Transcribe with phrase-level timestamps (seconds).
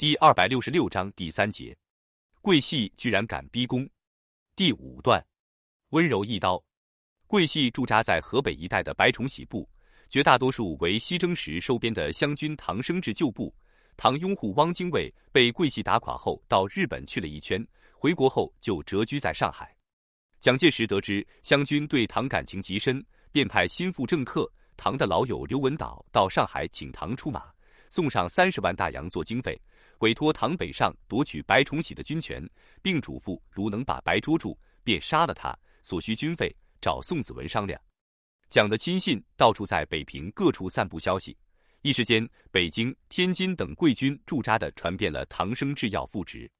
[0.00, 1.76] 第二百六十六章第三节，
[2.40, 3.86] 桂系居然敢逼宫。
[4.56, 5.22] 第五段，
[5.90, 6.58] 温柔一刀。
[7.26, 9.68] 桂系驻扎在河北一带的白崇禧部，
[10.08, 13.54] 绝大多数为西征时收编的湘军唐生智旧部。
[13.94, 19.76] 唐拥护汪精卫被桂系打垮后，到日本去了一圈，回国后就谪居在上海。
[20.40, 27.52] 蒋介石得知湘军对唐感情极深，便派心腹政客唐的老友刘文岛到上海请唐出马，
[27.90, 29.60] 送上三十万大洋做经费，
[30.00, 32.46] 委托唐北上夺取白崇禧的军权，
[32.82, 36.54] 并嘱咐如能把白捉住，便杀了他，所需军费。
[36.82, 37.78] 找宋子文商量，
[38.48, 41.36] 蒋的亲信到处在北平各处散布消息，
[41.82, 46.50] 一时间北京、天津等贵军驻扎的传遍了唐生智要复职。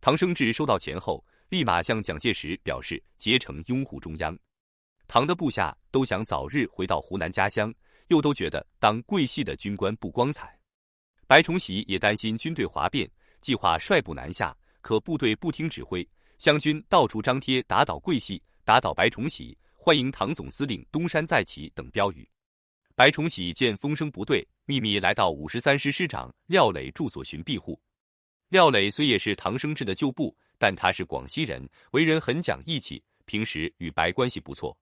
[0.00, 4.36] 唐生智收到钱后，立马向蒋介石表示竭诚拥护中央。
[5.06, 7.72] 唐的部下都想早日回到湖南家乡，
[8.08, 10.58] 又都觉得当桂系的军官不光彩。
[11.32, 18.42] 白崇禧也担心军队哗变，计划率部南下，可部队不听指挥，湘军到处张贴打倒桂系。
[18.66, 22.28] 打倒白崇禧，欢迎唐总司令东山再起等标语。
[22.94, 27.80] 白崇禧见风声不对，秘密来到五十三师师长廖磊住所寻庇护。
[28.50, 34.76] 廖磊虽也是唐生智的旧部，但他是广西人，为人很讲义气，平时与白关系不错。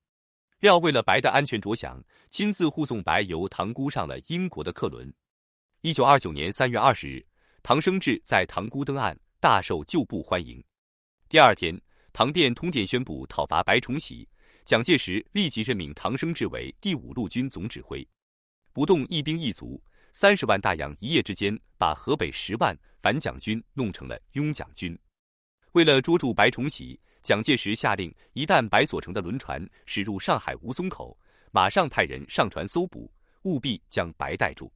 [0.58, 5.14] 廖为了白的安全着想，亲自护送白由塘沽上了英国的客轮。
[5.83, 7.25] 一九二九年三月二十日，
[7.62, 10.62] 唐生智在塘沽登岸，大受旧部欢迎。
[11.28, 11.78] 第二天。
[12.12, 14.28] 唐电通电宣布讨伐白崇禧，
[14.64, 18.06] 蒋介石立即任命唐生智为第五路军总指挥，
[18.72, 19.81] 不动一兵一卒，
[20.12, 24.98] 三十万大洋一夜之间把河北十万反蒋军弄成了拥蒋军。
[25.70, 31.17] 为了捉住白崇禧，蒋介石下令，一旦白所成的轮船驶入上海吴淞口，
[31.53, 33.11] 马上派人上船搜捕，
[33.42, 34.70] 务必将白带住，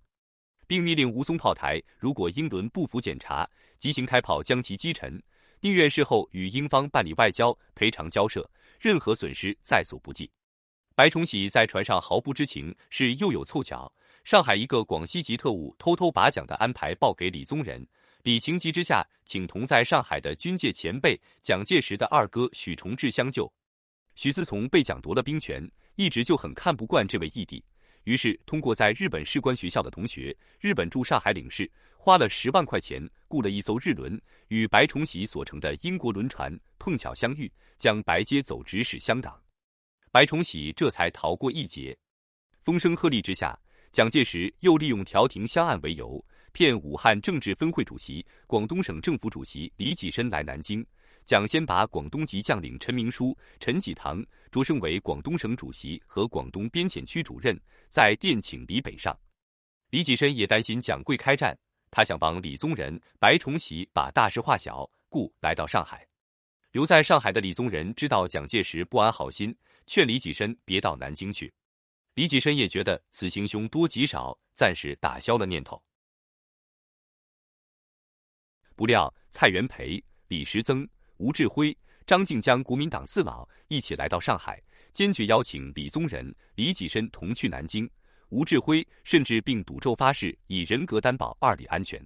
[0.66, 3.48] 并密令吴淞炮台，如果英轮不服检查，
[3.78, 5.22] 即行开炮将其击沉。
[5.60, 10.30] 宁愿事后与英方办理外交赔偿交涉，任何损失在所不计。
[10.94, 13.90] 白崇禧在船上毫不知情，是又有凑巧，
[14.24, 17.84] 上海一个广西籍特务偷偷把蒋的安排报给李宗仁，
[18.22, 23.50] 李情急之下，请同在上海的军界前辈蒋介石的二哥许崇智相救。
[24.14, 27.64] 许自从被蒋夺了兵权，一直就很看不惯这位义弟。
[28.04, 39.40] 于是，通过在日本士官学校的同学、日本驻上海领事，花了十万块钱雇了一艘日轮，与白崇禧所乘的英国轮船碰巧相遇，将白接走直使香港。
[40.10, 41.96] 白崇禧这才逃过一劫。
[42.62, 43.58] 风声鹤唳之下，
[43.90, 46.22] 蒋介石又利用调停香案为由，
[46.52, 50.86] 骗武汉政治分会主席、广东省政府主席李济深来南京。
[51.24, 57.58] 蒋先把广东籍将领陈明书、陈济棠擢升为广东省主席和广东边检区主任，
[57.88, 59.18] 在电请李北上。
[59.88, 61.58] 李济深也担心蒋桂开战，
[61.90, 66.06] 他想帮李宗仁、白崇禧把大事化小，故来到上海。
[66.72, 71.50] 留在上海的李宗仁知道蒋介石不安好心，劝李济深别到南京去。
[72.14, 75.82] 李济深也觉得此行凶多吉少，暂时打消了念头。
[78.76, 80.86] 不料蔡元培、李时增。
[81.18, 81.76] 吴志辉、
[82.06, 84.60] 张静江国民党四老一起来到上海，
[84.92, 87.88] 坚决邀请李宗仁、李济深同去南京。
[88.30, 92.04] 吴志辉甚至并赌咒发誓，以人格担保二李安全。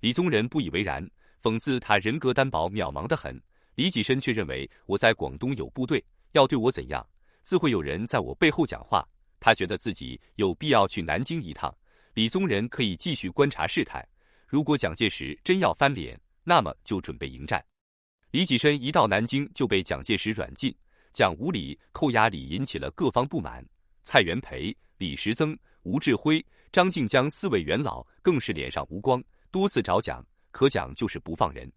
[0.00, 1.08] 李宗仁不以为然，
[1.40, 3.40] 讽刺他人格担保渺茫的很。
[3.76, 7.06] 李济深却认为我在广东有部队，要对我怎样，
[7.42, 9.06] 自会有人在我背后讲话。
[9.38, 11.72] 他觉得自己有必要去南京一趟。
[12.14, 14.06] 李宗仁可以继续观察事态，
[14.46, 17.64] 如果蒋介石真要翻脸，那么就准备迎战。
[18.32, 20.74] 李济深一到南京就被蒋介石软禁，
[21.12, 23.62] 蒋无理扣押李引起了各方不满。
[24.04, 31.70] 蔡元培、李时增、吴志辉、张静江四位元老更是脸上无光，多次找蒋，可蒋就是不放人。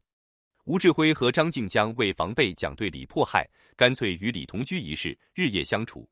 [0.63, 3.45] 吴志辉和张静江为防备蒋对李迫害，
[3.75, 6.07] 干脆与李同居一室，日夜相处。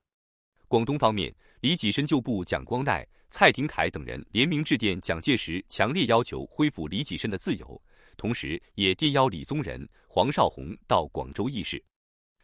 [0.67, 7.81] 广东方面，李济深旧部蒋光鼐、蔡廷锴等人联名致电蒋介石，强烈要求恢复李济深的自由。
[8.17, 11.83] 同时，也电邀李宗仁、黄绍竑到广州议事，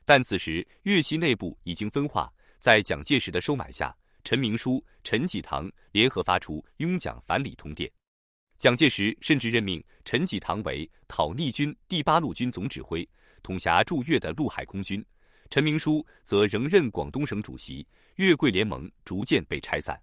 [0.05, 7.89] 但此时粤系内部已经分化，在蒋介石的收买下，陈明书、陈济棠联合发出拥蒋反李通电。
[8.57, 13.07] 蒋介石甚至任命陈济棠为讨逆军第八路军总指挥，
[13.41, 15.01] 统辖驻粤的陆海空军；
[15.49, 17.87] 陈明书则仍任广东省主席。
[18.15, 19.97] 粤桂联盟逐渐被拆散。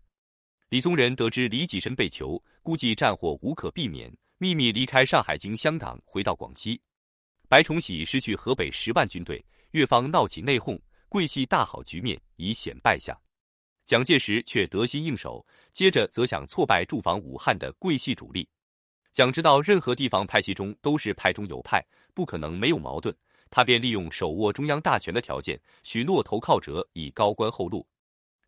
[0.71, 4.11] 李宗仁得知李济深被囚，估计战火无可避免。
[4.39, 6.79] 秘密离开上海，经香港回到广西。
[7.49, 10.79] 白崇禧失去河北十万军队，越方闹起内讧，
[11.09, 13.19] 桂系大好局面已显败相。
[13.87, 18.47] 蒋介石却得心应手，接着则想挫败驻防武汉的桂系主力。
[19.11, 23.15] 蒋知道任何地方派系中都是派中有派，不可能没有矛盾，
[23.49, 27.87] 他便利用手握中央大权的条件，许诺投靠者以高官厚禄。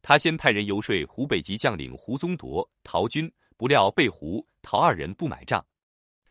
[0.02, 5.64] 他先派人游说湖北籍将领胡宗铎、陶军，不料被胡、陶二人不买账。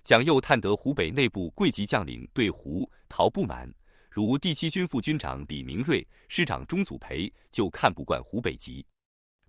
[0.07, 3.69] 蒋又探得湖北内部贵籍将领对胡、陶不满，
[4.09, 8.85] 如第七军副军长李明瑞、师长钟祖培就看不惯湖北籍。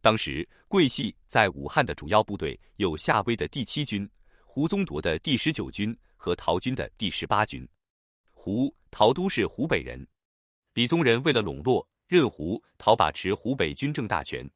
[0.00, 4.10] 当时桂系在武汉的主要部队有夏威的第七军、
[4.44, 7.64] 胡宗铎的第十九军和陶军的第十八军。
[8.32, 10.04] 胡、陶都是湖北人，
[10.74, 11.88] 李宗仁为了笼络。
[12.08, 14.50] 任胡、陶把持湖北军政大权，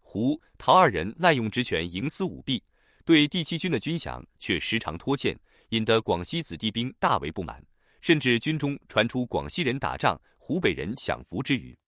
[0.00, 2.60] 胡、陶二人滥用职权，营私舞弊，
[3.06, 5.38] 对第七军的军饷却时常拖欠，
[5.68, 7.64] 引得广西子弟兵大为不满，
[8.00, 11.78] 甚至军中传出广西人打仗，湖北人享福之语。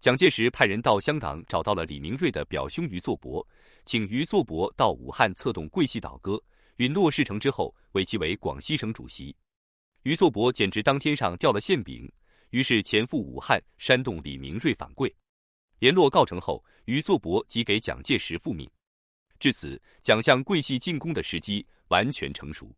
[0.00, 3.46] 蒋介石派人到香港找到了李明瑞的表兄于作伯，
[3.84, 6.36] 请于作伯到武汉策动桂系倒戈，
[6.78, 9.32] 允诺事成之后委其为广西省主席。
[10.02, 12.12] 于作伯简直当天上掉了馅饼。
[12.50, 15.14] 于是前赴武汉煽动李明瑞反桂，
[15.78, 18.68] 联络告成后，于作伯即给蒋介石复命。
[19.38, 22.74] 至此，蒋向桂系进攻的时机完全成熟。